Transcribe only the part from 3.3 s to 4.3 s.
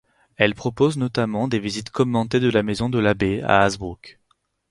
à Hazebrouck.